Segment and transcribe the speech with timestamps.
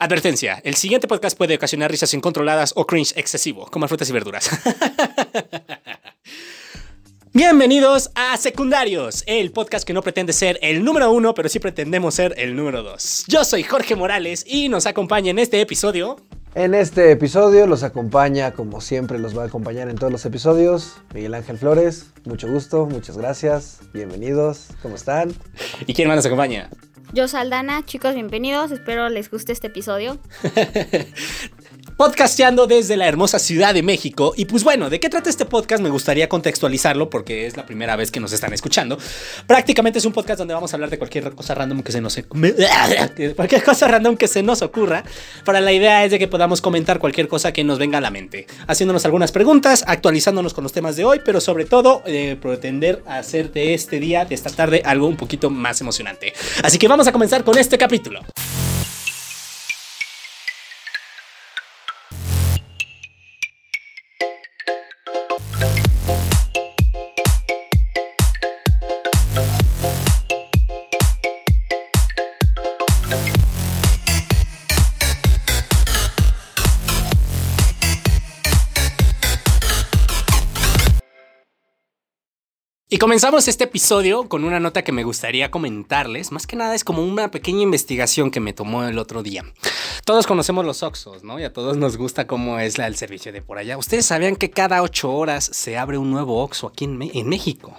[0.00, 4.48] Advertencia, el siguiente podcast puede ocasionar risas incontroladas o cringe excesivo, como frutas y verduras.
[7.32, 12.14] Bienvenidos a Secundarios, el podcast que no pretende ser el número uno, pero sí pretendemos
[12.14, 13.24] ser el número dos.
[13.26, 16.16] Yo soy Jorge Morales y nos acompaña en este episodio.
[16.54, 20.98] En este episodio los acompaña, como siempre los va a acompañar en todos los episodios,
[21.12, 22.12] Miguel Ángel Flores.
[22.24, 25.34] Mucho gusto, muchas gracias, bienvenidos, ¿cómo están?
[25.88, 26.70] ¿Y quién más nos acompaña?
[27.14, 28.70] Yo Saldana, chicos, bienvenidos.
[28.70, 30.18] Espero les guste este episodio.
[31.98, 34.32] podcasteando desde la hermosa Ciudad de México.
[34.36, 35.82] Y pues bueno, ¿de qué trata este podcast?
[35.82, 38.96] Me gustaría contextualizarlo porque es la primera vez que nos están escuchando.
[39.48, 42.16] Prácticamente es un podcast donde vamos a hablar de cualquier cosa random que se nos
[43.36, 45.02] cualquier cosa random que se nos ocurra.
[45.44, 48.12] Para la idea es de que podamos comentar cualquier cosa que nos venga a la
[48.12, 53.02] mente, haciéndonos algunas preguntas, actualizándonos con los temas de hoy, pero sobre todo eh, pretender
[53.08, 56.32] hacer de este día, de esta tarde, algo un poquito más emocionante.
[56.62, 58.20] Así que vamos a comenzar con este capítulo.
[82.98, 86.32] Y comenzamos este episodio con una nota que me gustaría comentarles.
[86.32, 89.44] Más que nada es como una pequeña investigación que me tomó el otro día.
[90.04, 91.38] Todos conocemos los Oxos, ¿no?
[91.38, 93.78] Y a todos nos gusta cómo es el servicio de por allá.
[93.78, 97.72] ¿Ustedes sabían que cada ocho horas se abre un nuevo Oxo aquí en, en México?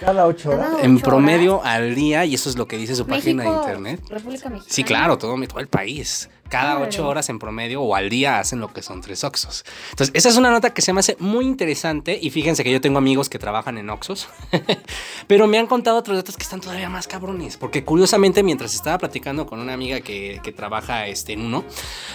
[0.00, 0.82] Cada ocho horas.
[0.82, 4.00] En promedio al día, y eso es lo que dice su página de internet.
[4.08, 4.74] República Mexicana.
[4.74, 8.60] Sí, claro, todo, todo el país cada ocho horas en promedio o al día hacen
[8.60, 9.64] lo que son tres Oxos.
[9.90, 12.80] Entonces, esa es una nota que se me hace muy interesante y fíjense que yo
[12.80, 14.28] tengo amigos que trabajan en Oxos,
[15.26, 18.98] pero me han contado otros datos que están todavía más cabrones, porque curiosamente mientras estaba
[18.98, 21.64] platicando con una amiga que, que trabaja este, en uno,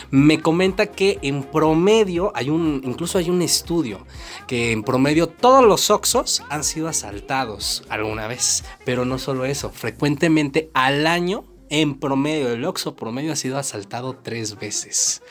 [0.09, 4.06] me comenta que en promedio hay un, incluso hay un estudio,
[4.48, 9.72] que en promedio todos los Oxos han sido asaltados alguna vez, pero no solo eso,
[9.72, 15.22] frecuentemente al año en promedio, el Oxxo promedio ha sido asaltado tres veces.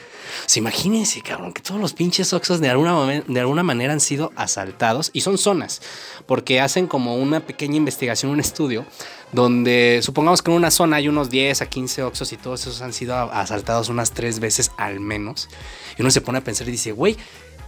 [0.49, 4.33] O imagínense, cabrón, que todos los pinches Oxxos de alguna, de alguna manera han sido
[4.37, 5.83] asaltados y son zonas,
[6.27, 8.87] porque hacen como una pequeña investigación, un estudio,
[9.33, 12.81] donde supongamos que en una zona hay unos 10 a 15 Oxxos y todos esos
[12.81, 15.51] han sido asaltados unas tres veces al menos.
[15.99, 17.19] Y uno se pone a pensar y dice, güey,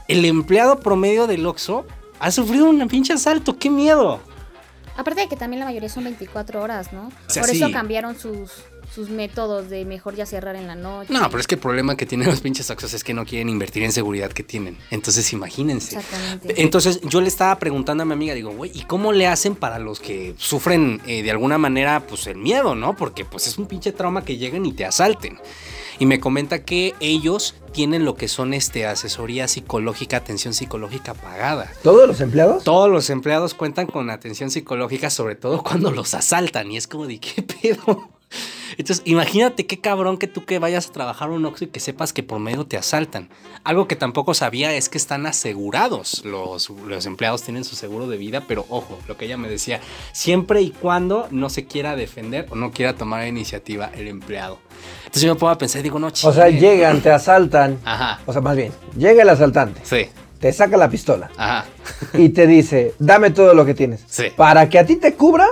[0.09, 1.84] el empleado promedio del Oxxo
[2.21, 4.31] ha sufrido un pinche asalto, qué miedo.
[4.97, 7.10] Aparte de que también la mayoría son 24 horas, ¿no?
[7.34, 8.50] Por eso cambiaron sus,
[8.94, 11.12] sus métodos de mejor ya cerrar en la noche.
[11.12, 13.48] No, pero es que el problema que tienen los pinches Oxxos es que no quieren
[13.48, 14.76] invertir en seguridad que tienen.
[14.91, 15.97] Entonces, imagínense.
[15.97, 16.62] Exactamente.
[16.62, 19.78] Entonces, yo le estaba preguntando a mi amiga, digo, güey, ¿y cómo le hacen para
[19.78, 22.94] los que sufren eh, de alguna manera, pues, el miedo, ¿no?
[22.94, 25.38] Porque, pues, es un pinche trauma que lleguen y te asalten.
[26.02, 31.70] Y me comenta que ellos tienen lo que son este asesoría psicológica, atención psicológica pagada.
[31.84, 32.64] ¿Todos los empleados?
[32.64, 36.72] Todos los empleados cuentan con atención psicológica, sobre todo cuando los asaltan.
[36.72, 38.10] Y es como de qué pedo.
[38.78, 42.12] Entonces, imagínate qué cabrón que tú que vayas a trabajar un Oxxo y que sepas
[42.12, 43.28] que por medio te asaltan.
[43.65, 46.25] Algo que tampoco sabía es que están asegurados.
[46.25, 49.81] Los, los empleados tienen su seguro de vida, pero ojo, lo que ella me decía,
[50.12, 54.59] siempre y cuando no se quiera defender o no quiera tomar iniciativa el empleado.
[55.00, 57.78] Entonces yo me pongo a pensar y digo, no, O sea, llegan, te asaltan.
[57.84, 58.20] Ajá.
[58.26, 59.81] O sea, más bien, llega el asaltante.
[59.84, 60.09] Sí.
[60.41, 61.31] Te saca la pistola.
[61.37, 61.66] Ajá.
[62.14, 64.04] Y te dice, dame todo lo que tienes.
[64.09, 64.25] Sí.
[64.37, 65.47] Para que a ti te cubra,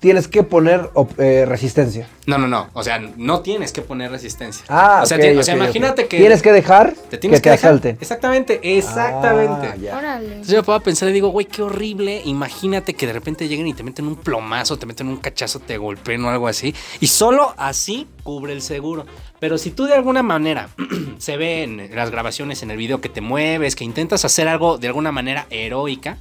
[0.00, 2.08] tienes que poner eh, resistencia.
[2.26, 2.70] No, no, no.
[2.72, 4.64] O sea, no tienes que poner resistencia.
[4.68, 6.16] Ah, o sea, o sea imagínate que.
[6.16, 7.98] Tienes que dejar te tienes que, te asalten.
[8.00, 9.90] Exactamente, exactamente.
[9.92, 10.26] Ah, Órale.
[10.26, 12.22] Entonces yo me puedo pensar y digo, güey, qué horrible.
[12.24, 15.76] Imagínate que de repente lleguen y te meten un plomazo, te meten un cachazo, te
[15.76, 16.74] golpeen o algo así.
[17.00, 19.04] Y solo así cubre el seguro.
[19.38, 20.70] Pero si tú de alguna manera
[21.18, 24.78] se ve en las grabaciones, en el video que te mueves, que intentas hacer algo
[24.78, 26.16] de alguna manera heroica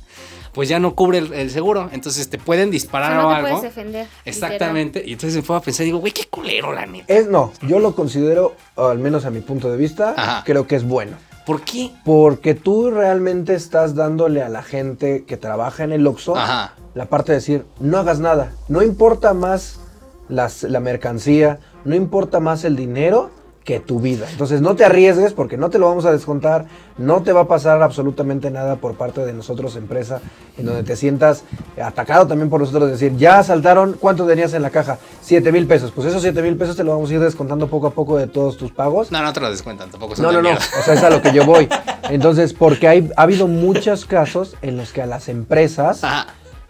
[0.54, 1.90] pues ya no cubre el, seguro.
[1.92, 4.08] Entonces te pueden disparar o, no te Puedes defender.
[4.26, 5.04] Exactamente.
[5.06, 7.14] Y entonces me puedo pensar, digo, güey, qué culero la neta.
[7.14, 10.84] Es no, yo lo considero, al menos a mi punto de vista, creo que es
[10.84, 11.18] bueno.
[11.46, 11.92] ¿Por qué?
[12.06, 17.32] Porque tú realmente estás dándole a la gente que trabaja en el Oxxo la parte
[17.32, 19.80] de decir, no hagas nada, no importa más
[20.28, 23.32] las, la mercancía, no importa más el dinero,
[23.70, 24.26] que tu vida.
[24.32, 26.66] Entonces no te arriesgues porque no te lo vamos a descontar,
[26.98, 30.22] no te va a pasar absolutamente nada por parte de nosotros, empresa,
[30.58, 31.44] en donde te sientas
[31.80, 34.98] atacado también por nosotros, decir, ya asaltaron, ¿cuánto tenías en la caja?
[35.22, 35.92] 7 mil pesos.
[35.92, 38.26] Pues esos 7 mil pesos te lo vamos a ir descontando poco a poco de
[38.26, 39.12] todos tus pagos.
[39.12, 41.32] No, no te lo descuentan, tampoco No, no, no, o sea, es a lo que
[41.32, 41.70] yo voy.
[42.10, 46.02] Entonces, porque hay, ha habido muchos casos en los que a las empresas...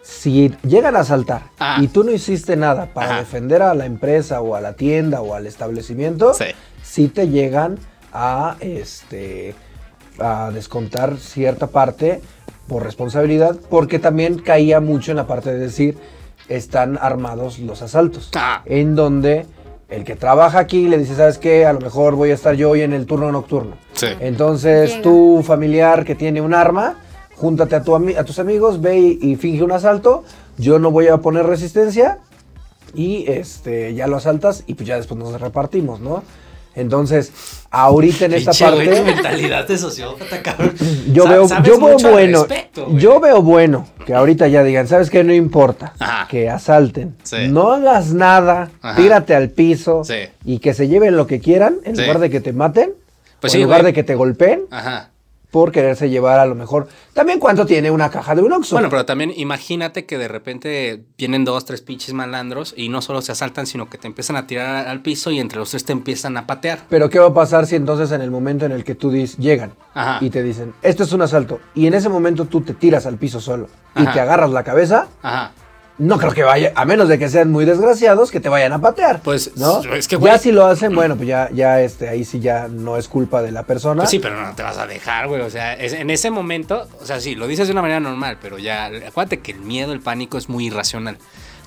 [0.02, 1.42] si llegan a asaltar
[1.78, 5.34] y tú no hiciste nada para defender a la empresa o a la tienda o
[5.34, 6.46] al establecimiento, sí
[7.08, 7.78] te llegan
[8.12, 9.54] a, este,
[10.18, 12.20] a descontar cierta parte
[12.68, 15.98] por responsabilidad, porque también caía mucho en la parte de decir,
[16.48, 18.62] están armados los asaltos, ah.
[18.66, 19.46] en donde
[19.88, 21.66] el que trabaja aquí le dice, ¿sabes qué?
[21.66, 23.76] A lo mejor voy a estar yo hoy en el turno nocturno.
[24.20, 26.94] Entonces, tu familiar que tiene un arma,
[27.34, 30.24] júntate a, tu a tus amigos, ve y, finge un asalto,
[30.58, 32.18] yo no voy a poner resistencia
[32.94, 36.22] y este ya lo asaltas y pues ya después nos repartimos, ¿no?
[36.74, 37.32] Entonces,
[37.70, 39.02] ahorita en esta parte.
[39.02, 40.74] mentalidad de sociópata, cabrón.
[41.12, 42.46] Yo veo, yo veo bueno.
[42.94, 45.24] yo veo bueno que ahorita ya digan, ¿sabes qué?
[45.24, 45.94] No importa.
[46.28, 47.16] Que asalten.
[47.48, 50.02] No hagas nada, tírate al piso
[50.44, 52.92] y que se lleven lo que quieran en lugar de que te maten.
[53.40, 54.64] Pues en lugar de que te golpeen.
[54.70, 55.09] Ajá
[55.50, 56.88] por quererse llevar a lo mejor.
[57.12, 58.76] También cuánto tiene una caja de un Oxxo.
[58.76, 63.20] Bueno, pero también imagínate que de repente vienen dos, tres pinches malandros y no solo
[63.22, 65.92] se asaltan, sino que te empiezan a tirar al piso y entre los tres te
[65.92, 66.80] empiezan a patear.
[66.88, 69.36] Pero ¿qué va a pasar si entonces en el momento en el que tú dices,
[69.38, 69.72] llegan
[70.20, 73.16] y te dicen, esto es un asalto, y en ese momento tú te tiras al
[73.16, 75.08] piso solo y te agarras la cabeza?
[75.22, 75.52] Ajá
[76.00, 78.80] no creo que vaya, a menos de que sean muy desgraciados, que te vayan a
[78.80, 79.20] patear.
[79.20, 79.82] Pues, ¿no?
[79.92, 82.96] Es que, Ya si lo hacen, bueno, pues ya, ya, este, ahí sí ya no
[82.96, 84.02] es culpa de la persona.
[84.02, 85.42] Pues sí, pero no te vas a dejar, güey.
[85.42, 88.58] O sea, en ese momento, o sea, sí, lo dices de una manera normal, pero
[88.58, 91.18] ya, acuérdate que el miedo, el pánico es muy irracional.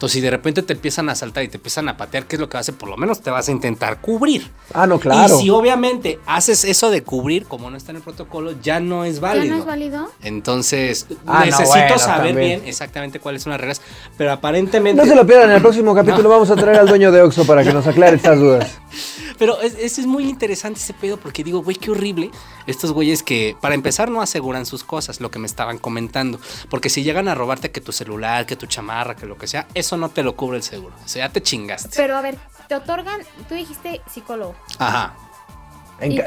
[0.04, 2.40] Entonces, si de repente te empiezan a saltar y te empiezan a patear, ¿qué es
[2.42, 2.76] lo que vas a hacer?
[2.76, 4.52] Por lo menos te vas a intentar cubrir.
[4.74, 5.34] Ah, no, claro.
[5.34, 9.06] Y si obviamente haces eso de cubrir, como no está en el protocolo, ya no
[9.06, 9.46] es válido.
[9.46, 10.12] ¿Ya no es válido?
[10.22, 13.82] Entonces, ah, necesito saber bien exactamente cuáles son las reglas,
[14.18, 15.02] pero aparentemente...
[15.02, 17.46] No se lo pierdan, en el próximo capítulo vamos a traer al dueño de Oxxo
[17.46, 18.78] para que nos aclare estas dudas.
[19.38, 22.32] Pero es, es, muy interesante ese pedo porque digo, güey, qué horrible.
[22.68, 26.40] Estos güeyes que, para empezar, no aseguran sus cosas, lo que me estaban comentando.
[26.70, 29.68] Porque si llegan a robarte que tu celular, que tu chamarra, que lo que sea,
[29.74, 30.96] eso no te lo cubre el seguro.
[31.04, 31.90] O sea, ya te chingaste.
[31.96, 32.38] Pero a ver,
[32.68, 34.56] te otorgan, tú dijiste psicólogo.
[34.80, 35.16] Ajá.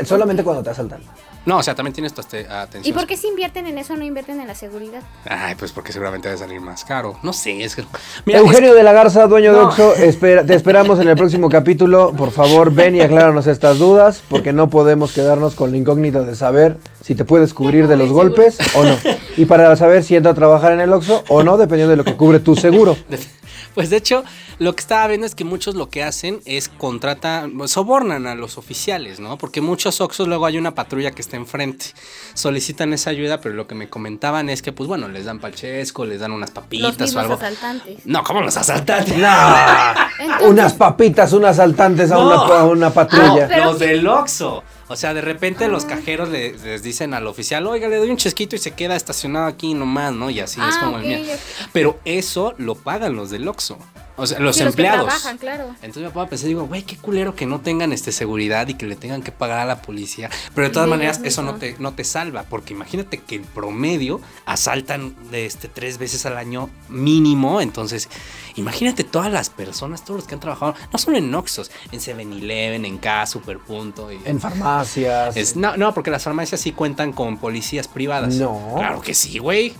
[0.04, 1.02] solamente cuando te asaltan.
[1.46, 2.84] No, o sea, también tienes tu atención.
[2.84, 5.02] ¿Y por qué si invierten en eso no invierten en la seguridad?
[5.24, 7.18] Ay, pues porque seguramente debe salir más caro.
[7.22, 7.84] No sé, es que...
[8.26, 12.12] Eugenio de la Garza, dueño de Oxxo, te esperamos en el próximo capítulo.
[12.16, 16.34] Por favor, ven y acláranos estas dudas, porque no podemos quedarnos con la incógnita de
[16.34, 18.96] saber si te puedes cubrir de los golpes o no.
[19.36, 22.04] Y para saber si entra a trabajar en el Oxxo o no, dependiendo de lo
[22.04, 22.96] que cubre tu seguro.
[23.76, 24.24] Pues de hecho,
[24.58, 28.56] lo que estaba viendo es que muchos lo que hacen es contratan, sobornan a los
[28.56, 29.36] oficiales, ¿no?
[29.36, 31.86] Porque muchos Oxos luego hay una patrulla que está enfrente,
[32.34, 36.06] solicitan esa ayuda, pero lo que me comentaban es que, pues bueno, les dan palchesco,
[36.06, 37.34] les dan unas papitas los o algo.
[37.34, 38.06] asaltantes.
[38.06, 39.14] No, ¿cómo los asaltantes?
[39.26, 42.18] No, unas papitas, unas asaltantes a,
[42.64, 43.64] una, patrulla.
[43.64, 44.62] Los del Oxo.
[44.88, 45.88] O sea, de repente los ah.
[45.88, 49.74] cajeros les, dicen al oficial, oiga, le doy un chesquito y se queda estacionado aquí
[49.74, 50.30] nomás, ¿no?
[50.30, 51.34] Y así es ah, como el mío.
[51.72, 53.78] Pero eso lo pagan los del Oxxo.
[54.16, 55.06] O sea, los empleados.
[55.06, 55.74] Los que trabajan, claro.
[55.82, 58.86] Entonces me puedo pensar, digo, güey, qué culero que no tengan este seguridad y que
[58.86, 60.30] le tengan que pagar a la policía.
[60.54, 64.20] Pero de todas maneras, eso no te, no te salva, porque imagínate que en promedio
[64.46, 67.60] asaltan este, tres veces al año mínimo.
[67.60, 68.08] Entonces,
[68.54, 72.84] imagínate todas las personas, todos los que han trabajado, no solo en Noxos, en 7-Eleven,
[72.84, 74.10] en K, Superpunto.
[74.12, 75.56] Y, en farmacias.
[75.56, 78.34] no, no, porque las farmacias sí cuentan con policías privadas.
[78.34, 78.74] No.
[78.76, 79.74] Claro que sí, güey.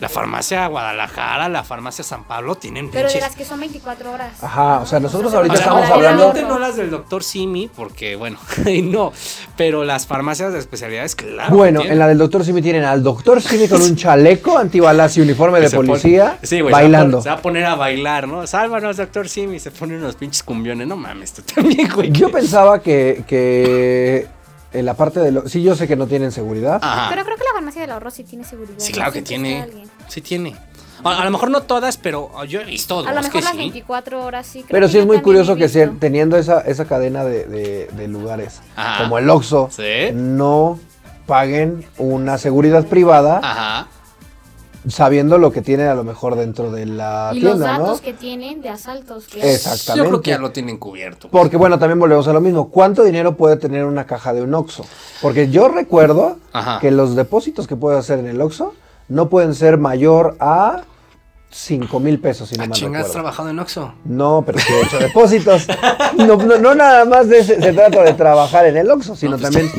[0.00, 4.44] La farmacia Guadalajara, la farmacia San Pablo tienen Pero de las que son 24 horas.
[4.44, 6.32] Ajá, o sea, nosotros ahorita estamos hablando.
[6.34, 8.38] no las del doctor Simi, porque bueno,
[8.84, 9.12] no.
[9.56, 11.56] Pero las farmacias de especialidades, claro.
[11.56, 15.20] Bueno, en la del doctor Simi tienen al doctor Simi con un chaleco antibalas y
[15.20, 17.20] uniforme de policía sí, bailando.
[17.20, 18.46] Se va, a poner a bailar, ¿no?
[18.46, 19.58] Sálvanos, doctor Simi.
[19.58, 20.86] Se pone unos pinches cumbiones.
[20.86, 22.12] No mames, tú también, güey.
[22.12, 24.28] Yo pensaba que, que
[24.72, 25.48] en la parte de lo...
[25.48, 26.80] Sí, yo sé que no tienen seguridad.
[27.10, 28.78] Pero creo farmacia del ahorro sí tiene seguridad.
[28.78, 29.66] Sí, claro que tiene.
[30.08, 30.56] Sí tiene.
[31.04, 34.46] A, lo mejor no todas, pero yo he visto A lo mejor las 24 horas
[34.46, 34.64] sí.
[34.68, 35.68] pero sí es muy curioso que
[36.00, 38.60] teniendo esa, esa cadena de, de, lugares
[38.98, 39.70] como el Oxxo,
[40.14, 40.78] no
[41.26, 43.88] paguen una seguridad privada Ajá
[44.88, 48.12] sabiendo lo que tienen a lo mejor dentro de la y tienda, los datos que
[48.12, 49.26] tienen de asaltos.
[49.26, 50.04] Que Exactamente.
[50.04, 51.28] Yo creo que ya lo tienen cubierto.
[51.30, 52.70] Porque bueno, también volvemos a lo mismo.
[52.70, 54.84] ¿Cuánto dinero puede tener una caja de un Oxxo?
[55.22, 56.38] Porque yo recuerdo
[56.80, 58.74] que los depósitos que puede hacer en el Oxxo
[59.08, 60.82] no pueden ser mayor a
[61.50, 63.94] 5 mil pesos, si no me has trabajado en Oxxo?
[64.04, 65.66] No, pero sí he hecho depósitos.
[66.16, 69.70] No, no, nada más de, se, trata de trabajar en el Oxxo, sino pues también...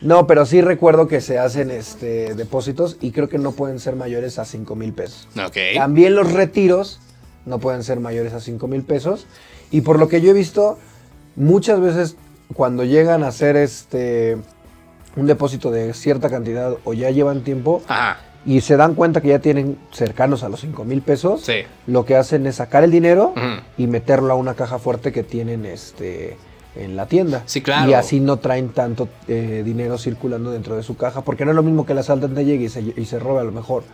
[0.00, 3.94] No, pero sí recuerdo que se hacen este, depósitos y creo que no pueden ser
[3.94, 5.28] mayores a 5 mil pesos.
[5.74, 7.00] También los retiros
[7.46, 9.26] no pueden ser mayores a 5 mil pesos.
[9.70, 10.78] Y por lo que yo he visto,
[11.36, 12.16] muchas veces
[12.54, 14.38] cuando llegan a hacer este
[15.14, 17.82] un depósito de cierta cantidad o ya llevan tiempo,
[18.44, 21.48] y se dan cuenta que ya tienen cercanos a los 5 mil pesos,
[21.86, 23.34] lo que hacen es sacar el dinero
[23.78, 26.36] y meterlo a una caja fuerte que tienen este
[26.74, 27.42] en la tienda.
[27.44, 27.90] Sí, claro.
[27.90, 31.54] Y así no traen tanto eh, dinero circulando dentro de su caja, porque no es
[31.54, 33.84] lo mismo que el asaltante llegue y se, y se robe a lo mejor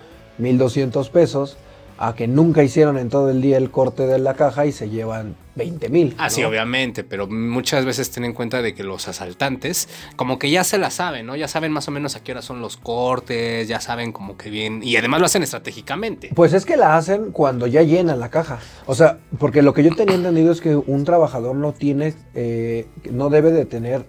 [0.40, 1.56] 1.200 pesos
[1.98, 4.88] a que nunca hicieron en todo el día el corte de la caja y se
[4.88, 6.14] llevan 20 mil.
[6.16, 10.50] Ah, sí, obviamente, pero muchas veces ten en cuenta de que los asaltantes como que
[10.50, 11.36] ya se la saben, ¿no?
[11.36, 14.50] Ya saben más o menos a qué hora son los cortes, ya saben como que
[14.50, 16.30] bien, y además lo hacen estratégicamente.
[16.34, 18.60] Pues es que la hacen cuando ya llenan la caja.
[18.86, 22.86] O sea, porque lo que yo tenía entendido es que un trabajador no tiene, eh,
[23.10, 24.06] no debe de tener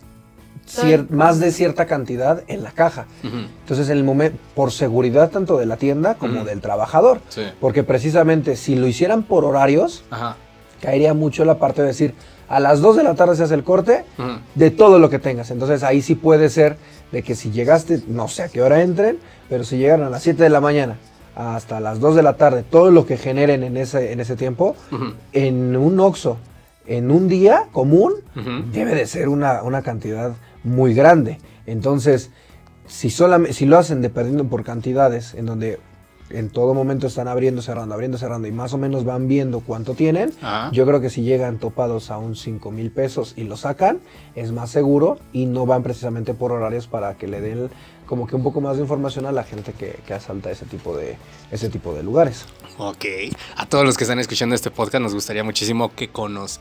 [1.09, 3.05] más de cierta cantidad en la caja.
[3.23, 7.19] Entonces, en el momento, por seguridad tanto de la tienda como del trabajador.
[7.59, 10.03] Porque precisamente si lo hicieran por horarios,
[10.81, 12.13] caería mucho la parte de decir,
[12.47, 14.05] a las 2 de la tarde se hace el corte
[14.55, 15.51] de todo lo que tengas.
[15.51, 16.77] Entonces ahí sí puede ser
[17.11, 20.23] de que si llegaste, no sé a qué hora entren, pero si llegan a las
[20.23, 20.97] 7 de la mañana
[21.35, 24.75] hasta las 2 de la tarde, todo lo que generen en ese, en ese tiempo,
[25.31, 26.37] en un OXO,
[26.85, 28.13] en un día común,
[28.71, 31.39] debe de ser una, una cantidad muy grande.
[31.65, 32.31] Entonces,
[32.87, 35.79] si, solamente, si lo hacen dependiendo por cantidades, en donde
[36.29, 39.93] en todo momento están abriendo, cerrando, abriendo, cerrando y más o menos van viendo cuánto
[39.93, 40.33] tienen,
[40.71, 43.99] yo creo que si llegan topados a un 5 mil pesos y lo sacan,
[44.35, 47.69] es más seguro y no van precisamente por horarios para que le den
[48.09, 51.15] como que un poco más de información a la gente que, asalta ese tipo, de,
[51.51, 52.45] ese tipo de lugares.
[52.79, 53.05] Ok,
[53.55, 56.09] a todos los que están escuchando este podcast nos gustaría muchísimo que,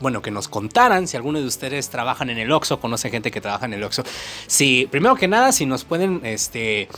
[0.02, 3.40] bueno, que nos contaran si alguno de ustedes trabajan en el Oxxo, conocen gente que
[3.40, 4.02] trabaja en el Oxxo.
[4.46, 6.88] Si, primero que nada, si nos pueden este,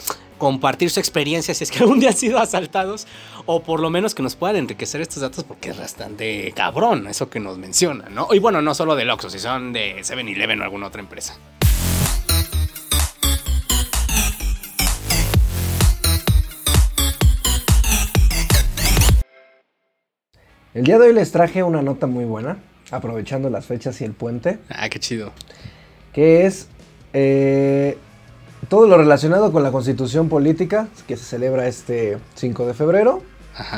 [0.40, 3.06] compartir su experiencia si es que algún día han sido asaltados
[3.46, 7.28] o por lo menos que nos puedan enriquecer estos datos porque es bastante cabrón eso
[7.30, 8.26] que nos mencionan, ¿no?
[8.32, 11.38] Y bueno, no solo del Oxxo, si son de 7-Eleven o alguna otra empresa.
[20.72, 22.58] El día de hoy les traje una nota muy buena,
[22.90, 24.58] aprovechando las fechas y el puente.
[24.70, 25.32] Ah, qué chido.
[26.14, 26.68] Que es
[27.12, 27.98] eh,
[28.68, 33.22] todo lo relacionado con la constitución política que se celebra este 5 de febrero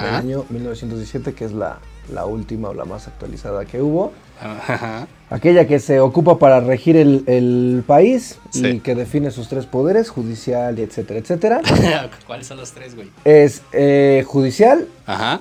[0.01, 1.79] del año 1917, que es la,
[2.27, 4.13] última o la más actualizada que hubo.
[5.31, 10.79] Aquella que se ocupa para regir el, país y que define sus tres poderes, judicial
[10.79, 11.61] y etcétera, etcétera.
[12.27, 13.11] ¿Cuáles son los tres, güey?
[13.25, 15.41] Es eh, judicial, Ajá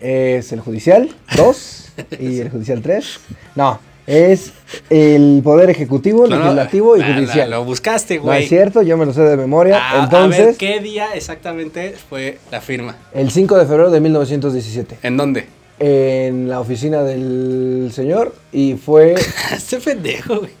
[0.00, 3.20] es el judicial 2 y el judicial 3.
[3.56, 4.52] No, es
[4.88, 7.50] el poder ejecutivo, legislativo y judicial.
[7.50, 8.38] lo buscaste, güey.
[8.38, 9.78] No es cierto, yo me lo sé de memoria.
[9.78, 12.96] Ah, Entonces, a ver, ¿qué día exactamente fue la firma?
[13.12, 14.98] El 5 de febrero de 1917.
[15.02, 15.46] ¿En dónde?
[15.78, 19.14] En la oficina del señor y fue...
[19.52, 20.52] Este pendejo, güey.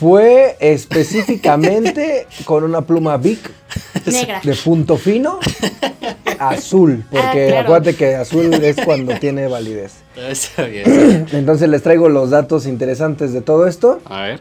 [0.00, 3.38] Fue específicamente con una pluma Bic
[4.04, 4.40] Negra.
[4.42, 5.38] de punto fino
[6.40, 10.05] azul, porque ah, acuérdate que azul es cuando tiene validez.
[11.32, 14.00] Entonces les traigo los datos interesantes de todo esto.
[14.06, 14.40] A ver.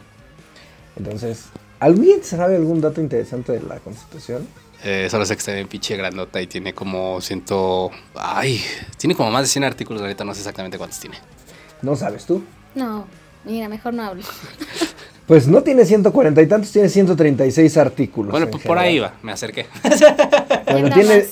[0.95, 1.45] Entonces,
[1.79, 4.47] ¿alguien sabe algún dato interesante de la Constitución?
[4.83, 7.91] Eh, solo sé que está bien pinche grandota y tiene como ciento...
[8.15, 8.61] Ay,
[8.97, 11.17] tiene como más de 100 artículos, ahorita no sé exactamente cuántos tiene.
[11.81, 12.43] ¿No sabes tú?
[12.75, 13.05] No,
[13.45, 14.23] mira, mejor no hablo.
[15.27, 18.31] Pues no tiene 140 y tantos, tiene 136 artículos.
[18.31, 19.65] Bueno, pues por ahí va, me acerqué.
[20.71, 21.25] bueno, tiene,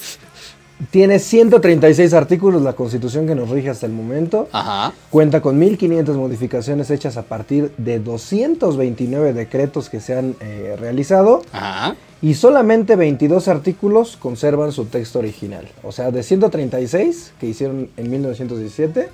[0.91, 4.47] tiene 136 artículos la constitución que nos rige hasta el momento.
[4.51, 4.93] Ajá.
[5.09, 11.41] Cuenta con 1500 modificaciones hechas a partir de 229 decretos que se han eh, realizado.
[11.51, 11.95] Ajá.
[12.21, 15.67] Y solamente 22 artículos conservan su texto original.
[15.83, 19.09] O sea, de 136 que hicieron en 1917,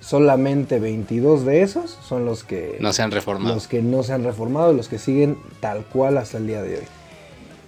[0.00, 3.54] solamente 22 de esos son los que no se han reformado.
[3.54, 6.76] Los que no se han reformado, los que siguen tal cual hasta el día de
[6.76, 6.84] hoy.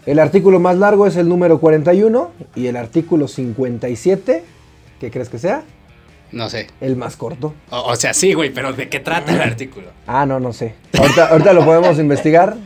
[0.04, 4.44] El artículo más largo es el número 41 y el artículo 57,
[5.00, 5.62] ¿qué crees que sea?
[6.32, 6.66] No sé.
[6.80, 7.54] El más corto.
[7.70, 9.88] O, sea, sí, güey, pero ¿de qué trata el artículo?
[10.06, 10.74] Ah, no, no sé.
[11.30, 12.56] Ahorita, lo podemos investigar.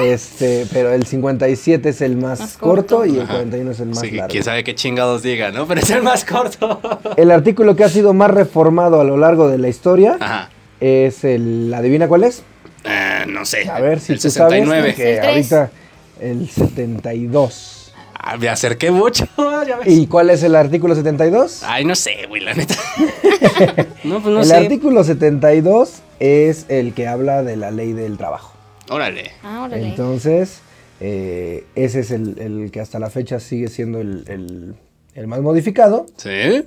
[0.00, 3.06] Este, pero el 57 es el más, corto.
[3.06, 4.30] y el 41 es el más sí, largo.
[4.30, 5.66] Quién sabe qué chingados diga, ¿no?
[5.66, 6.80] Pero es el más corto.
[7.16, 10.48] El artículo que ha sido más reformado a lo largo de la historia
[10.80, 11.72] es el.
[11.74, 12.42] ¿Adivina cuál es?
[12.84, 13.68] Eh, no sé.
[13.68, 14.94] A ver si el tú 69.
[14.94, 15.70] que ahorita
[16.20, 17.92] el 72.
[18.14, 19.26] Ah, me acerqué mucho,
[19.86, 21.62] ¿Y cuál es el artículo 72?
[21.64, 22.74] Ay, no sé, güey, la neta.
[24.04, 28.54] no, pues no el artículo 72 es el que habla de la ley del trabajo.
[28.90, 29.30] Órale.
[29.42, 29.88] Ah, órale.
[29.88, 30.60] Entonces,
[31.00, 34.74] eh, ese es el, que hasta la fecha sigue siendo el,
[35.14, 36.06] el más modificado.
[36.16, 36.64] Sí.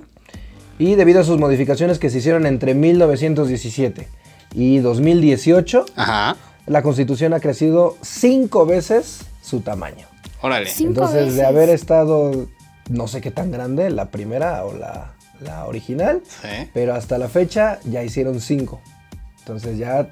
[0.78, 4.08] Y debido a sus modificaciones que se hicieron entre 1917
[4.54, 6.36] y 2018, Ajá.
[6.66, 10.06] la constitución ha crecido cinco veces su tamaño.
[10.40, 10.70] Órale.
[10.78, 12.48] Entonces, de haber estado,
[12.88, 15.14] no sé qué tan grande, la primera o la,
[15.66, 16.22] original,
[16.72, 18.80] pero hasta la fecha ya hicieron cinco.
[19.40, 20.08] Entonces ya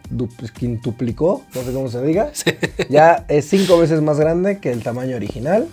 [0.58, 2.32] quintuplicó, no sé cómo se diga.
[2.88, 5.68] Ya es cinco veces más grande que el tamaño original.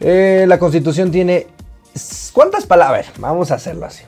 [0.00, 1.46] Eh, la constitución tiene...
[2.32, 3.06] ¿Cuántas palabras?
[3.18, 4.02] Vamos a hacerlo así.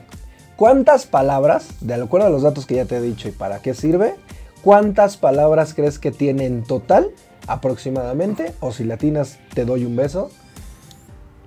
[0.57, 3.73] ¿Cuántas palabras, de acuerdo a los datos que ya te he dicho y para qué
[3.73, 4.15] sirve,
[4.61, 7.11] cuántas palabras crees que tiene en total
[7.47, 8.53] aproximadamente?
[8.59, 10.31] O si latinas te doy un beso.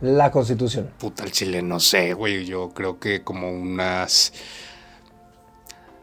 [0.01, 0.91] La constitución.
[0.99, 2.45] Puta, el chile, no sé, güey.
[2.45, 4.33] Yo creo que como unas...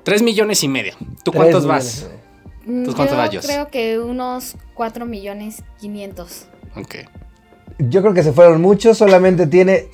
[0.04, 0.96] Tres millones y medio.
[1.24, 2.08] ¿Tú cuántos vas?
[2.66, 6.48] ¿Tú cuántos vas, Yo creo que unos cuatro millones quinientos.
[6.76, 6.96] Ok.
[7.78, 9.88] Yo creo que se fueron muchos, solamente tiene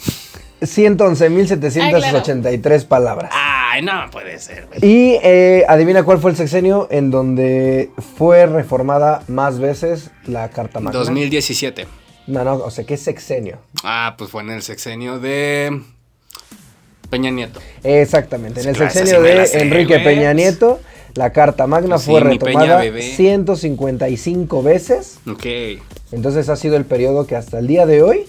[0.61, 3.31] 111.783 palabras.
[3.71, 4.67] Ay, no puede ser.
[4.81, 10.79] Y eh, adivina cuál fue el sexenio en donde fue reformada más veces la Carta
[10.79, 10.97] Magna.
[10.97, 11.85] 2017.
[12.27, 13.59] No, no, o sea, ¿qué sexenio?
[13.83, 15.81] Ah, pues fue en el sexenio de
[17.09, 17.59] Peña Nieto.
[17.83, 20.79] Exactamente, en el sexenio de Enrique Peña Nieto.
[21.15, 25.19] La Carta Magna pues fue retomada 155 veces.
[25.27, 25.45] Ok.
[26.11, 28.25] Entonces ha sido el periodo que hasta el día de hoy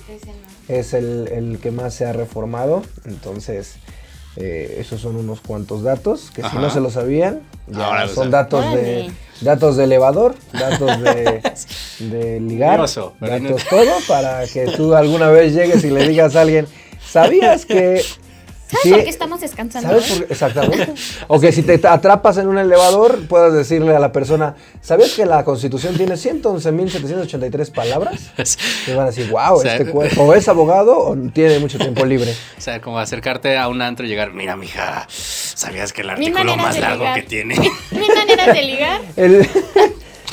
[0.69, 2.83] es el, que más se ha reformado.
[3.05, 3.77] Entonces,
[4.43, 8.73] eh, esos son unos cuantos datos que si no se lo sabían, ya son datos
[8.75, 11.43] de datos de elevador, datos de,
[12.01, 16.67] de ligar, datos todo para que tú alguna vez llegues y le digas a alguien,
[17.07, 18.03] ¿sabías que
[18.71, 19.89] ¿Sabes por qué estamos descansando?
[20.01, 20.93] ¿Sabes exactamente.
[21.29, 25.27] o que si te atrapas en un elevador, puedas decirle a la persona, ¿sabías que
[25.27, 28.31] la Constitución tiene 111.783 palabras?
[28.87, 32.33] Te van a decir, wow, este cuerpo o es abogado o tiene mucho tiempo libre.
[32.57, 36.57] O sea, como acercarte a un antro y llegar, mira, mija, ¿sabías que el artículo
[36.57, 37.57] más largo que tiene?
[37.91, 39.01] Mi manera de ligar.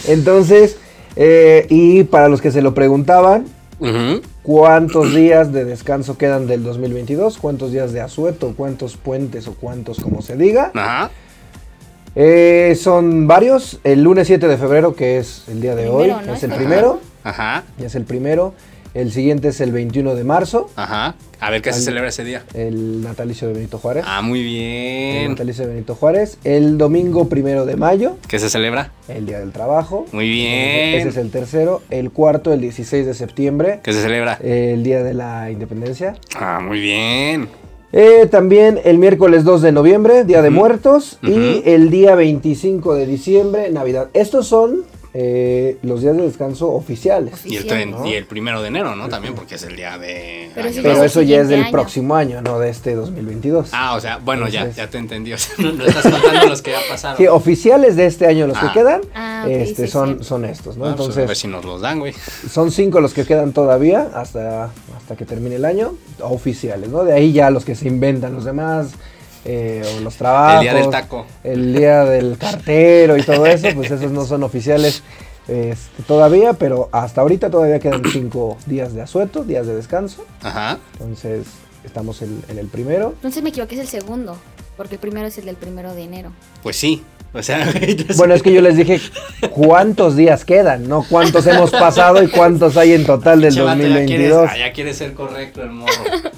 [0.08, 0.77] entonces,
[1.15, 3.48] eh, y para los que se lo preguntaban,
[4.48, 7.38] ¿Cuántos días de descanso quedan del 2022?
[7.38, 8.54] ¿Cuántos días de asueto?
[8.56, 10.72] ¿Cuántos puentes o cuántos como se diga?
[12.16, 13.82] Eh, son varios.
[13.84, 17.01] El lunes 7 de febrero, que es el día de hoy, es el primero.
[17.25, 17.66] Ajá.
[17.77, 18.54] Es el primero.
[18.94, 20.70] El siguiente es el 21 de marzo.
[20.77, 21.16] Ajá.
[21.40, 22.44] A ver qué se celebra ese día.
[22.54, 24.04] El natalicio de Benito Juárez.
[24.08, 25.24] Ah, muy bien.
[25.24, 26.38] El natalicio de Benito Juárez.
[26.44, 28.18] El domingo primero de mayo.
[28.28, 28.92] ¿Qué se celebra?
[29.08, 30.06] El Día del Trabajo.
[30.12, 31.00] Muy bien.
[31.00, 31.84] Ese es el tercero.
[31.90, 33.82] El cuarto, el 16 de septiembre.
[33.84, 34.40] ¿Qué se celebra?
[34.42, 36.16] El Día de la Independencia.
[36.36, 37.50] Ah, muy bien.
[37.94, 41.20] Eh, también el miércoles 2 de noviembre, Día de Muertos.
[41.22, 44.10] Y el día 25 de diciembre, Navidad.
[44.14, 47.46] Estos son eh, los días de descanso oficiales.
[47.46, 49.09] Y, el primero de enero, ¿no?
[49.09, 50.51] También porque es el día de...
[50.53, 53.70] Pero, eso ya es del próximo año, no de este 2022.
[53.72, 55.31] Ah, o sea, bueno, ya, ya te entendí.
[55.57, 57.17] no, estás contando los que ya pasaron.
[57.17, 58.74] Sí, oficiales de este año los que ah.
[58.74, 60.85] quedan ah, este, son, son estos, ¿no?
[60.85, 62.13] Ah, pues, a ver si nos los dan, güey.
[62.50, 67.03] Son cinco los que quedan todavía hasta, hasta que termine el año, oficiales, ¿no?
[67.03, 68.96] De ahí ya los que se inventan los demás.
[69.50, 70.57] Eh, o los trabajos.
[70.57, 71.25] El día del taco.
[71.44, 75.03] El día del cartero y todo eso, pues esos no son oficiales
[75.48, 80.25] este, todavía, pero hasta ahorita todavía quedan cinco días de asueto, días de descanso.
[80.42, 80.79] Ajá.
[80.94, 81.46] Entonces,
[81.86, 83.14] estamos en, el primero.
[83.16, 84.36] Entonces me equivoqué, es el segundo,
[84.75, 86.31] porque el primero es el del primero de enero.
[86.62, 87.03] Pues sí.
[87.33, 87.74] O sea,
[88.18, 89.00] bueno, es que yo les dije
[89.51, 94.50] cuántos días quedan, no cuántos hemos pasado y cuántos hay en total del 2022.
[94.57, 95.94] Ya quiere ser correcto el morro.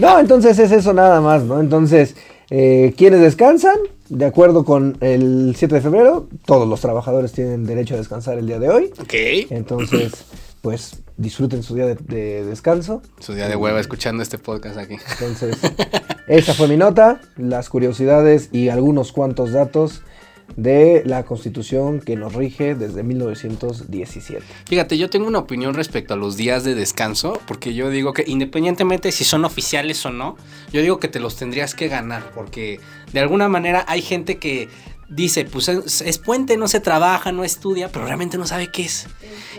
[0.00, 1.60] No, entonces es eso nada más, ¿no?
[1.60, 2.16] Entonces,
[2.50, 3.76] eh, ¿Quiénes descansan?
[4.08, 8.46] De acuerdo con el 7 de febrero, todos los trabajadores tienen derecho a descansar el
[8.46, 8.92] día de hoy.
[9.00, 9.14] Ok.
[9.50, 10.26] Entonces,
[10.60, 13.02] pues disfruten su día de, descanso.
[13.20, 14.96] Su día de hueva escuchando este podcast aquí.
[15.12, 15.56] Entonces,
[16.26, 20.02] esa fue mi nota, las curiosidades y algunos cuantos datos
[20.56, 24.42] de la constitución que nos rige desde 1917.
[24.66, 28.24] Fíjate, yo tengo una opinión respecto a los días de descanso, porque yo digo que
[28.26, 30.36] independientemente si son oficiales o no,
[30.72, 32.80] yo digo que te los tendrías que ganar, porque
[33.12, 34.68] de alguna manera hay gente que
[35.14, 39.06] dice, pues es, puente, no se trabaja, no estudia, pero realmente no sabe qué es.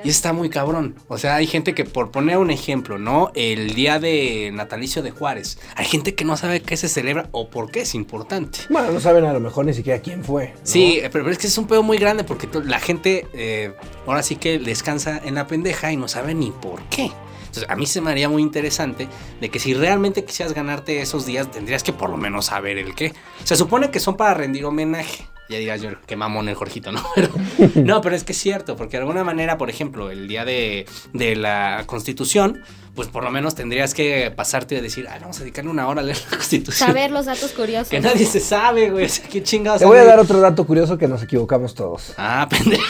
[0.04, 0.96] Y está muy cabrón.
[1.08, 3.32] O sea, hay gente que, por poner un ejemplo, ¿no?
[3.36, 7.50] El día de natalicio de Juárez, hay gente que no sabe qué se celebra o
[7.50, 8.60] por qué es importante.
[8.70, 10.54] Bueno, no saben a lo mejor ni siquiera quién fue.
[10.64, 13.74] Sí, pero, es que es un pedo muy grande porque la gente eh,
[14.08, 17.12] ahora sí que descansa en la pendeja y no sabe ni por qué.
[17.54, 19.08] Entonces, a mí se me haría muy interesante
[19.40, 22.96] de que si realmente quisieras ganarte esos días, tendrías que por lo menos saber el
[22.96, 23.14] qué.
[23.44, 27.04] Se supone que son para rendir homenaje ya digas yo, que mamón el Jorgito, ¿no?
[27.16, 27.30] Pero,
[27.76, 30.86] no, pero es que es cierto, porque de alguna manera, por ejemplo, el día de,
[31.14, 32.64] la Constitución,
[32.96, 36.02] pues por lo menos tendrías que pasarte a decir, ah, vamos a dedicarle una hora
[36.02, 36.88] a leer la Constitución.
[36.88, 37.90] Saber los datos curiosos.
[37.90, 39.80] Que nadie se sabe, güey, o sea, qué chingados.
[39.80, 42.14] Te voy a dar otro dato curioso que nos equivocamos todos.
[42.18, 42.84] Ah, pendejo.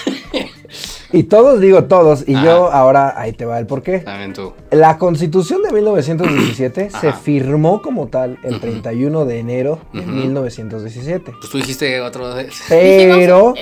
[1.13, 3.99] Y todos, digo todos, y yo ahora ahí te va el porqué.
[3.99, 4.51] También tú.
[4.71, 11.33] La constitución de 1917 se firmó como tal el 31 de enero de 1917.
[11.39, 12.49] Pues tú dijiste otro de...
[12.67, 13.53] Pero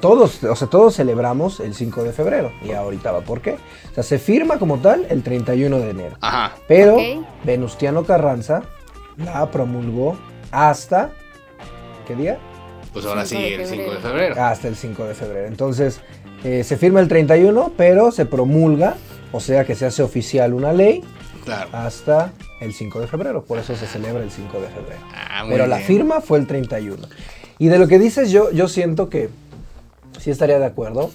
[0.00, 2.52] todos, o sea, todos celebramos el 5 de febrero.
[2.64, 3.56] Y ahorita va por qué.
[3.90, 6.16] O sea, se firma como tal el 31 de enero.
[6.20, 6.54] Ajá.
[6.68, 6.96] Pero
[7.42, 8.62] Venustiano Carranza
[9.16, 10.16] la promulgó
[10.52, 11.10] hasta...
[12.06, 12.38] ¿Qué día?
[12.92, 14.42] Pues ahora sí, el 5 de febrero.
[14.42, 15.46] Hasta el 5 de febrero.
[15.46, 16.00] Entonces,
[16.44, 18.96] eh, se firma el 31, pero se promulga,
[19.32, 21.02] o sea que se hace oficial una ley
[21.72, 23.42] hasta el 5 de febrero.
[23.42, 25.00] Por eso se celebra el 5 de febrero.
[25.14, 27.06] Ah, pero la firma fue el 31.
[27.58, 29.30] Y de lo que dices yo, yo siento que
[30.18, 31.10] sí estaría de acuerdo.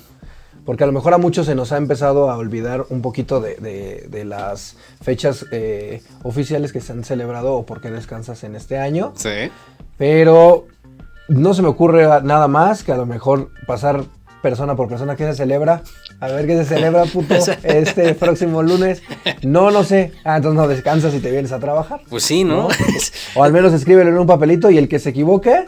[0.65, 4.23] Porque a lo mejor a muchos se nos ha empezado a olvidar un poquito de,
[4.25, 9.11] las fechas eh, oficiales que se han celebrado o por qué descansas en este año.
[9.15, 9.51] Sí.
[9.97, 10.67] Pero
[11.27, 14.05] no se me ocurre nada más que a lo mejor pasar
[14.43, 15.81] persona por persona que se celebra.
[16.19, 19.01] A ver qué se celebra, puto, este próximo lunes.
[19.41, 20.11] No, no sé.
[20.23, 22.01] Ah, entonces no descansas y te vienes a trabajar.
[22.09, 22.67] Pues sí, ¿no?
[23.35, 25.65] O al menos escríbelo en un papelito y el que se equivoque,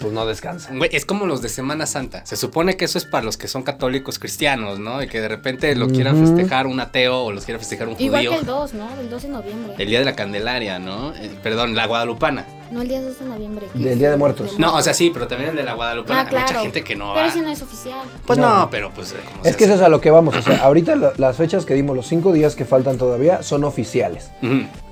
[0.00, 0.70] pues no descansa.
[0.90, 2.24] es como los de Semana Santa.
[2.24, 5.02] Se supone que eso es para los que son católicos cristianos, ¿no?
[5.02, 8.06] Y que de repente lo quieran festejar un ateo o los quiera festejar un judío.
[8.06, 8.88] Igual que el 2, ¿no?
[9.00, 9.74] El 2 de noviembre.
[9.78, 11.14] El día de la Candelaria, ¿no?
[11.14, 12.46] Eh, perdón, la Guadalupana.
[12.70, 13.66] No, el día 2 de noviembre.
[13.74, 14.58] Del Día de Muertos.
[14.58, 16.12] No, o sea, sí, pero también el de la Guadalupe.
[16.12, 16.46] Ah, claro.
[16.46, 18.06] mucha gente que no Pero ese no es oficial.
[18.26, 19.14] Pues no, pero pues...
[19.44, 20.36] Es que eso es a lo que vamos.
[20.36, 24.30] O sea, ahorita las fechas que dimos, los cinco días que faltan todavía, son oficiales.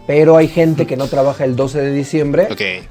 [0.06, 2.48] Pero hay gente que no trabaja el 12 de diciembre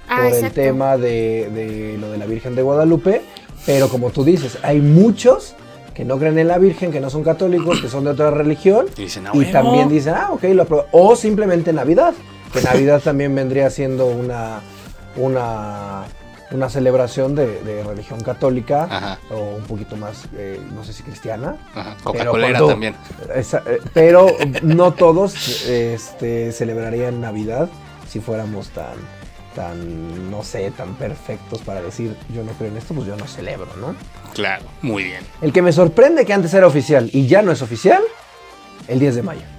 [0.08, 3.21] ah, por el tema de, lo de la Virgen de Guadalupe.
[3.65, 5.56] Pero como tú dices, hay muchos
[5.93, 8.88] que no creen en la Virgen, que no son católicos, que son de otra religión.
[8.97, 10.86] Y, dicen, ah, y también dicen, ah, ok, lo apruebo.
[10.91, 12.13] O simplemente Navidad,
[12.54, 14.62] que Navidad también vendría siendo una
[15.17, 16.04] una,
[16.51, 21.58] una celebración de, religión católica o un poquito más, eh, no sé si cristiana.
[22.03, 22.95] Coca-Colera también.
[23.34, 23.43] Eh,
[23.93, 24.27] pero
[24.62, 27.69] no todos este, celebrarían Navidad
[28.08, 28.95] si fuéramos tan,
[29.55, 33.27] tan, no sé, tan perfectos para decir yo no creo en esto, pues yo no
[33.27, 33.95] celebro, ¿no?
[34.34, 35.23] Claro, muy bien.
[35.41, 38.03] El que me sorprende que antes era oficial y ya no es oficial,
[38.88, 39.54] el 10 de mayo.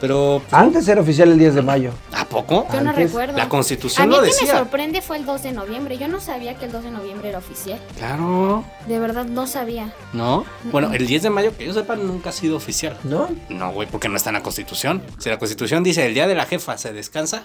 [0.00, 0.42] Pero.
[0.50, 1.92] Antes era oficial el 10 de mayo.
[2.12, 2.66] ¿A poco?
[2.72, 3.36] Yo no recuerdo.
[3.36, 5.98] La constitución A mí lo que me sorprende fue el 2 de noviembre.
[5.98, 7.80] Yo no sabía que el 2 de noviembre era oficial.
[7.96, 8.64] Claro.
[8.86, 9.92] De verdad no sabía.
[10.12, 10.44] ¿No?
[10.64, 12.96] Bueno, el 10 de mayo, que yo sepa, nunca ha sido oficial.
[13.04, 13.28] ¿No?
[13.48, 15.02] No, güey, porque no está en la constitución.
[15.18, 17.44] Si la constitución dice el día de la jefa se descansa,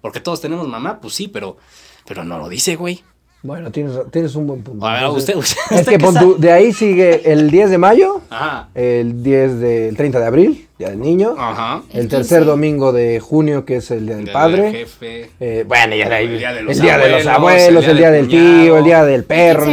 [0.00, 1.56] porque todos tenemos mamá, pues sí, pero,
[2.06, 3.04] pero no lo dice, güey.
[3.44, 4.86] Bueno, tienes, tienes un buen punto.
[4.86, 5.98] A ver, usted, es que
[6.38, 8.20] de ahí sigue el 10 de mayo,
[8.72, 11.34] el 10 del 30 de abril, Día del Niño,
[11.92, 14.86] el, tercer domingo de junio, que es el Día del Padre.
[15.40, 16.62] Eh, bueno, ya de ahí, el Día de
[17.10, 19.66] los, abuelos, el Día, del tío, el Día del perro.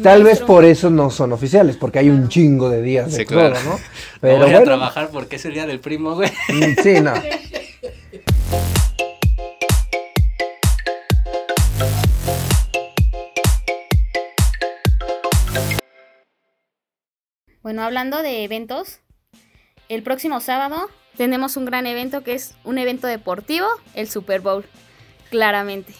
[0.00, 3.50] tal vez por eso no son oficiales, porque hay un chingo de días de todo,
[3.50, 3.80] ¿no?
[4.20, 6.30] Pero no voy a trabajar porque es el Día del Primo, güey.
[6.48, 7.14] Mm, sí, no.
[17.62, 18.98] Bueno, hablando de eventos,
[19.88, 24.64] el próximo sábado tenemos un gran evento que es un evento deportivo, el Super Bowl,
[25.30, 25.94] claramente.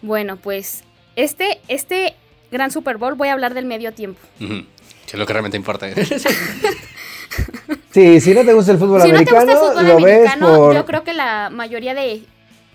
[0.00, 2.14] Bueno, pues este, este
[2.50, 4.18] gran Super Bowl voy a hablar del medio tiempo.
[4.38, 4.64] Que
[5.12, 5.88] es lo que realmente importa.
[7.90, 10.74] sí, si no te gusta el fútbol americano, lo ves por...
[10.74, 12.22] yo creo que la mayoría de,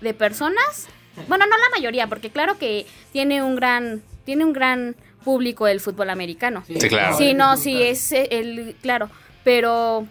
[0.00, 0.86] de personas,
[1.26, 5.80] bueno, no la mayoría, porque claro que tiene un gran, tiene un gran público del
[5.80, 6.62] fútbol americano.
[6.66, 7.16] Sí, claro.
[7.16, 9.08] Sí, no, sí, es el, claro,
[9.42, 10.06] pero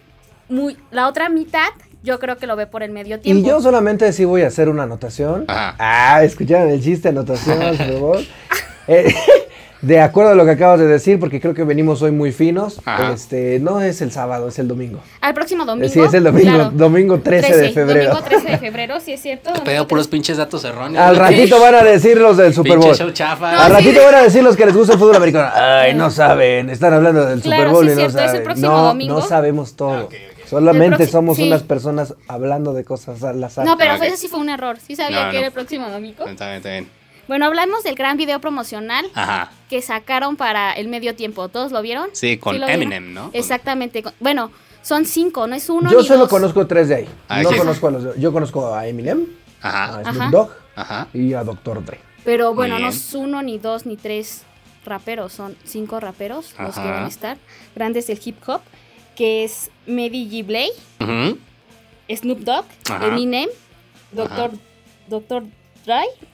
[0.50, 1.70] muy, la otra mitad
[2.04, 3.46] yo creo que lo ve por el medio tiempo.
[3.46, 5.46] Y yo solamente sí voy a hacer una anotación.
[5.48, 8.20] Ah, escucharon el chiste, anotación, por favor.
[8.88, 9.14] Eh,
[9.84, 12.82] de acuerdo a lo que acabas de decir, porque creo que venimos hoy muy finos,
[13.14, 15.00] este no es el sábado, es el domingo.
[15.20, 15.90] Al próximo domingo.
[15.90, 18.12] Sí, es el domingo, domingo 13, de febrero.
[18.12, 19.52] Domingo 13 de febrero, sí es cierto.
[19.52, 21.04] Te puros pinches datos erróneos.
[21.04, 22.96] Al ratito van a decir los del Super Bowl.
[22.96, 25.52] Al ratito van a decir los que les gusta el fútbol americano.
[25.54, 28.44] Ay, no saben, están hablando del Super Bowl y no saben.
[28.62, 30.08] no, no sabemos todo.
[30.46, 33.66] Solamente somos unas personas hablando de cosas al azar.
[33.66, 34.78] No, pero eso sí fue un error.
[34.80, 36.26] Sí sabía que era el próximo domingo.
[36.26, 37.03] Está bien, está bien.
[37.28, 39.06] Bueno, hablamos del gran video promocional
[39.70, 41.48] que sacaron para el medio tiempo.
[41.50, 42.10] ¿Todos lo vieron?
[42.14, 43.30] Sí, con Eminem, ¿no?
[43.34, 44.04] Exactamente.
[44.20, 45.90] Bueno, son cinco, no es uno.
[45.92, 47.10] Yo solo conozco tres de ahí.
[47.30, 49.26] Ah, no conozco a los, yo conozco a Eminem,
[49.62, 50.52] a Snoop Dogg
[51.14, 51.86] y a Dr.
[51.86, 52.00] Dre.
[52.26, 54.44] Pero bueno, no es uno, ni dos, ni tres
[54.86, 57.38] raperos, son cinco raperos los que van a estar.
[57.76, 58.62] Grandes del hip hop,
[59.16, 60.46] que es Medi G.
[60.46, 60.70] Blay,
[62.14, 62.66] Snoop Dogg,
[63.02, 63.50] Eminem,
[64.12, 64.52] Dr.
[65.08, 65.44] Dr.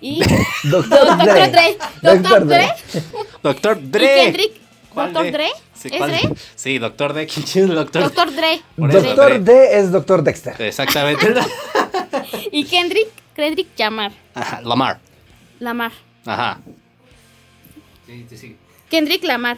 [0.01, 0.21] y
[0.63, 1.77] Doctor, Dre.
[2.01, 2.67] Doctor Dre.
[3.43, 4.03] Doctor Dre.
[4.03, 4.51] Y Kendrick,
[4.95, 5.47] ¿Doctor Dre?
[5.75, 6.19] ¿Es Dre?
[6.55, 7.27] Sí, Doctor Dre.
[7.27, 8.03] ¿Quién Doctor?
[8.03, 8.61] Doctor Dre.
[8.77, 10.61] Doctor Dre es Doctor Dexter.
[10.61, 11.33] Exactamente.
[12.51, 14.11] y Kendrick, Kendrick Lamar.
[14.33, 14.99] Ajá, Lamar.
[15.59, 15.91] Lamar.
[16.25, 16.59] Ajá.
[18.05, 18.57] Sí, sí, sí.
[18.89, 19.57] Kendrick Lamar.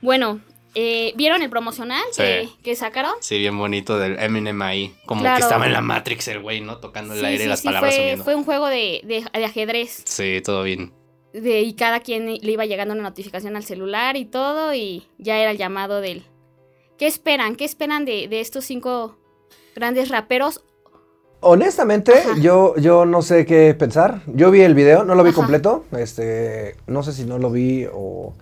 [0.00, 0.40] Bueno,
[0.78, 3.14] eh, ¿Vieron el promocional que, sacaron?
[3.20, 4.94] Sí, bien bonito del Eminem ahí.
[5.06, 6.76] Como que estaba en la Matrix el güey, ¿no?
[6.76, 8.24] Tocando el aire y las palabras fue, subiendo.
[8.24, 10.02] Fue un juego de, de, ajedrez.
[10.04, 10.92] Sí, todo bien.
[11.32, 15.38] De, y cada quien le iba llegando una notificación al celular y todo, y ya
[15.38, 16.24] era el llamado del.
[16.98, 17.56] ¿Qué esperan?
[17.56, 19.16] ¿Qué esperan de, de estos cinco
[19.74, 20.62] grandes raperos?
[21.40, 24.20] Honestamente, yo, yo no sé qué pensar.
[24.26, 25.86] Yo vi el video, no lo vi completo.
[25.96, 28.34] Este, no sé si no lo vi o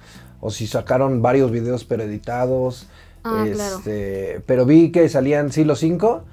[0.44, 2.87] o si sacaron varios videos pero editados.
[3.24, 6.24] Ah, este, Pero vi que salían sí los cinco,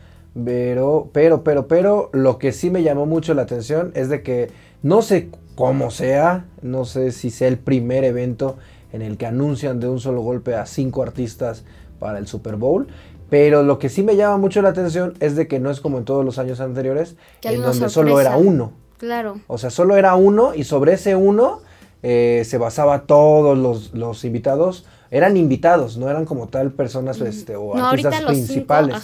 [0.43, 4.51] pero, pero, pero, pero, lo que sí me llamó mucho la atención es de que
[4.83, 8.57] no sé cómo sea, no sé si sea el primer evento
[8.91, 11.63] en el que anuncian de un solo golpe a cinco artistas
[11.97, 12.87] para el Super Bowl.
[13.29, 15.99] Pero lo que sí me llama mucho la atención es de que no es como
[15.99, 18.73] en todos los años anteriores, en donde solo era uno.
[18.97, 19.39] Claro.
[19.47, 21.61] O sea, solo era uno y sobre ese uno
[22.03, 27.75] eh, se basaba todos los, invitados eran invitados, no eran como tal personas este, o
[27.75, 28.95] artistas principales.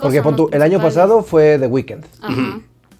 [0.00, 2.04] Porque el año pasado fue The Weeknd.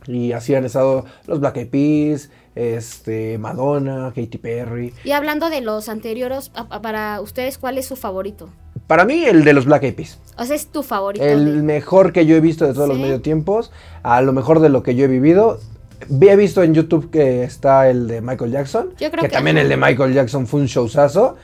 [0.06, 4.94] Y así han estado los Black Eyed Peas, este, Madonna, Katy Perry.
[5.04, 6.50] Y hablando de los anteriores,
[6.82, 8.48] para ustedes, ¿cuál es su favorito?
[8.86, 10.18] Para mí, el de los Black Eyed Peas.
[10.36, 11.24] O sea, es tu favorito.
[11.24, 14.68] El mejor que yo he visto de todos los medio tiempos, a lo mejor de
[14.68, 15.58] lo que yo he vivido.
[16.08, 18.94] He visto en YouTube que está el de Michael Jackson.
[18.98, 21.36] que, también el de Michael Jackson fue un showzazo.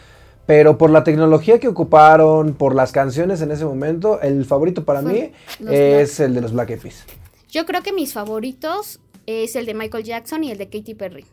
[0.47, 5.01] Pero por la tecnología que ocuparon, por las canciones en ese momento, el favorito para
[5.01, 5.31] mí
[5.69, 7.05] es el de los Black Eyed Peas.
[7.49, 11.25] Yo creo que mis favoritos es el de Michael Jackson y el de Katy Perry.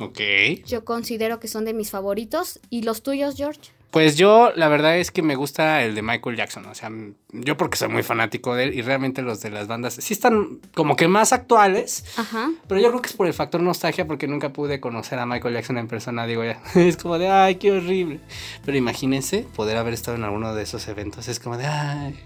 [0.00, 0.20] Ok.
[0.66, 2.60] Yo considero que son de mis favoritos.
[2.68, 3.70] ¿Y los tuyos, George?
[3.96, 6.66] Pues yo, la verdad es que me gusta el de Michael Jackson.
[6.66, 6.92] O sea,
[7.32, 10.60] yo porque soy muy fanático de él y realmente los de las bandas sí están
[10.74, 12.04] como que más actuales.
[12.18, 12.50] Ajá.
[12.68, 15.54] Pero yo creo que es por el factor nostalgia porque nunca pude conocer a Michael
[15.54, 16.26] Jackson en persona.
[16.26, 18.20] Digo, ya, es como de, ay, qué horrible.
[18.66, 21.28] Pero imagínense poder haber estado en alguno de esos eventos.
[21.28, 22.22] Es como de, ay.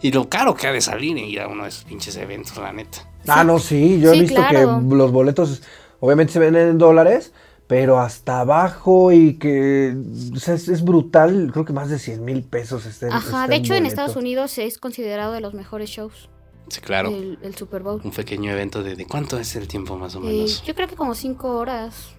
[0.00, 2.56] Y lo caro que ha de salir y ir a uno de esos pinches eventos,
[2.58, 2.98] la neta.
[3.26, 3.98] Ah, no, sí.
[4.00, 5.62] Yo he visto que los boletos
[5.98, 7.32] obviamente se venden en dólares
[7.68, 9.94] pero hasta abajo y que
[10.34, 13.12] es, brutal, creo que más de 100 mil pesos estén.
[13.12, 16.30] Ajá, de hecho en Estados Unidos es considerado de los mejores shows.
[16.68, 17.10] Sí, claro.
[17.10, 18.00] El, Super Bowl.
[18.02, 20.62] Un pequeño evento de, de, cuánto es el tiempo más o menos.
[20.64, 22.14] yo creo que como 5 horas.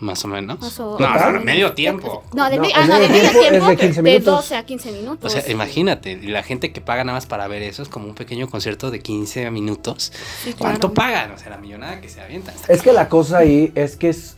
[0.00, 0.78] Más o menos.
[0.78, 2.24] no, no, medio tiempo.
[2.34, 4.24] No, de, medio, tiempo, de, 15 minutos.
[4.24, 5.34] de 12 a 15 minutos.
[5.34, 8.14] O sea, imagínate, la gente que paga nada más para ver eso es como un
[8.14, 10.12] pequeño concierto de 15 minutos.
[10.58, 11.30] ¿Cuánto pagan?
[11.30, 12.52] O sea, la millonada que se avienta.
[12.68, 14.36] Es que la cosa ahí es que es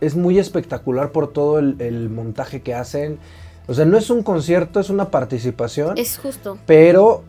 [0.00, 3.18] es muy espectacular por todo el, montaje que hacen.
[3.66, 5.98] O sea, no es un concierto, es una participación.
[5.98, 6.58] Es justo.
[6.66, 7.24] Pero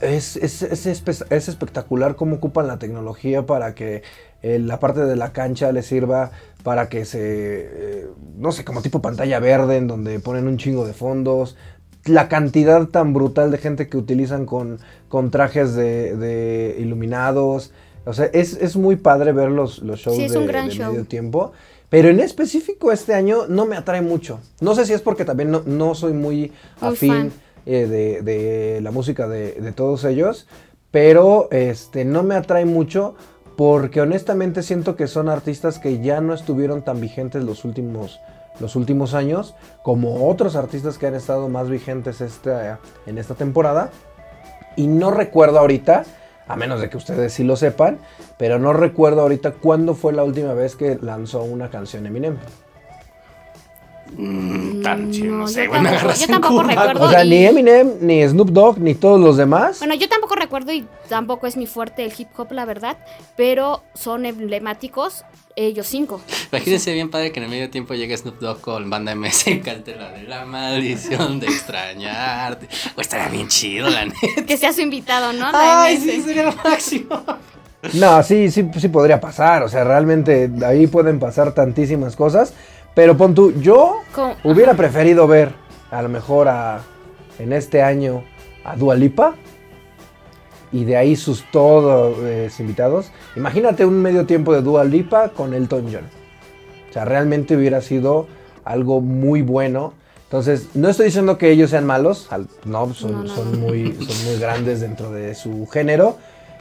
[0.00, 4.02] es, es, es, espectacular cómo ocupan la tecnología para que
[4.42, 6.32] eh, la parte de la cancha les sirva
[6.62, 8.06] para que se, eh,
[8.36, 11.56] no sé, como tipo pantalla verde en donde ponen un chingo de fondos.
[12.04, 17.72] La cantidad tan brutal de gente que utilizan con, con trajes de, iluminados.
[18.04, 21.52] O sea, es, muy padre ver los, los shows de, medio tiempo.
[21.92, 24.40] Pero en específico este año no me atrae mucho.
[24.62, 26.50] No sé si es porque también no, soy muy,
[26.80, 27.30] afín
[27.66, 27.86] eh,
[28.24, 30.46] de, la música de, todos ellos,
[30.90, 33.14] pero este, no me atrae mucho
[33.58, 38.20] porque honestamente siento que son artistas que ya no estuvieron tan vigentes los últimos,
[38.58, 42.22] los últimos años como otros artistas que han estado más vigentes
[43.04, 43.90] en esta temporada.
[44.76, 46.06] Y no recuerdo ahorita
[46.46, 47.98] a menos de que ustedes sí lo sepan,
[48.36, 52.36] pero no recuerdo ahorita cuándo fue la última vez que lanzó una canción Eminem.
[54.16, 57.04] Mm, no, sé, yo, tampoco, yo tampoco recuerdo.
[57.04, 59.78] O sea, ni Eminem, ni Snoop Dogg, ni todos los demás.
[59.78, 62.98] Bueno, yo tampoco recuerdo y tampoco es mi fuerte el hip hop, la verdad,
[63.36, 65.24] pero son emblemáticos
[65.56, 66.20] ellos cinco.
[66.52, 69.60] Imagínense bien padre que en el medio tiempo llegue Snoop Dogg con banda MS y
[69.60, 72.68] cante la de la maldición de extrañarte.
[72.96, 74.44] O estaría bien chido, la neta.
[74.46, 75.46] Que sea su invitado, ¿no?
[75.52, 77.22] Ay, sí, sería lo máximo.
[77.94, 79.62] No, sí, sí, sí podría pasar.
[79.62, 82.54] O sea, realmente ahí pueden pasar tantísimas cosas.
[82.94, 84.00] Pero pon tú, yo
[84.44, 85.52] hubiera preferido ver
[85.90, 86.82] a lo mejor a,
[87.38, 88.22] en este año
[88.64, 89.34] a Dualipa
[90.72, 93.10] y de ahí sus todos eh, invitados.
[93.36, 96.04] Imagínate un medio tiempo de Dua Lipa con Elton John.
[96.88, 98.26] O sea, realmente hubiera sido
[98.64, 99.94] algo muy bueno.
[100.24, 102.28] Entonces, no estoy diciendo que ellos sean malos,
[102.64, 106.16] no, son, son, muy, son muy grandes dentro de su género,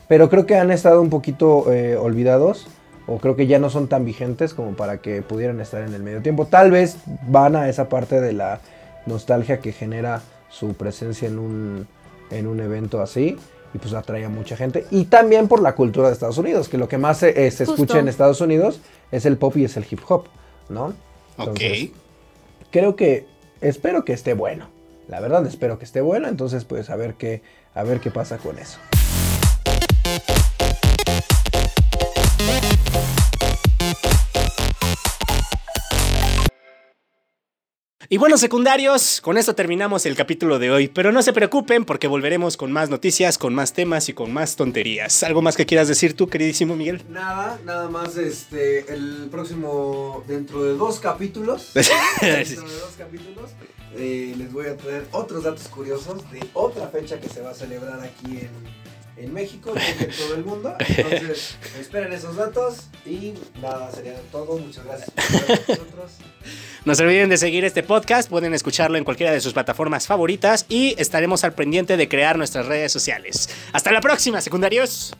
[0.09, 2.67] pero creo que han estado un poquito eh, olvidados
[3.07, 6.03] o creo que ya no son tan vigentes como para que pudieran estar en el
[6.03, 6.45] medio tiempo.
[6.45, 8.61] Tal vez van a esa parte de la,
[9.05, 11.87] nostalgia que genera su presencia en un,
[12.29, 13.37] en un evento así
[13.73, 14.85] y pues atrae a mucha gente.
[14.91, 17.99] Y también por la cultura de Estados Unidos, que lo que más se, eh, escucha
[17.99, 20.25] en Estados Unidos es el pop y es el hip hop,
[20.69, 20.93] ¿no?
[21.37, 21.59] ok.
[22.69, 23.25] Creo que,
[23.59, 24.67] espero que esté bueno.
[25.07, 26.27] La verdad, espero que esté bueno.
[26.27, 27.41] Entonces, pues a ver qué,
[27.73, 28.79] a ver qué pasa con eso.
[38.13, 42.07] Y bueno, secundarios, con esto terminamos el capítulo de hoy, pero no se preocupen porque
[42.07, 45.23] volveremos con más noticias, con más temas y con más tonterías.
[45.23, 47.03] ¿Algo más que quieras decir tú, queridísimo Miguel?
[47.07, 53.51] Nada, nada más este el próximo dentro de dos capítulos, dentro de dos capítulos
[53.95, 57.53] eh, les voy a traer otros datos curiosos de otra fecha que se va a
[57.53, 58.49] celebrar aquí en
[59.17, 60.75] en México y en todo el mundo.
[60.79, 64.57] Entonces, esperen esos datos y nada, sería todo.
[64.57, 66.11] Muchas gracias por nosotros.
[66.85, 70.65] No se olviden de seguir este podcast, pueden escucharlo en cualquiera de sus plataformas favoritas
[70.67, 73.49] y estaremos al pendiente de crear nuestras redes sociales.
[73.73, 75.13] Hasta la próxima, secundarios.